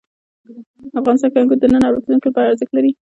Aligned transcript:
افغانستان 0.99 1.29
کې 1.31 1.39
انګور 1.39 1.57
د 1.59 1.65
نن 1.73 1.83
او 1.85 1.93
راتلونکي 1.95 2.25
لپاره 2.27 2.47
ارزښت 2.49 2.73
لري. 2.75 2.91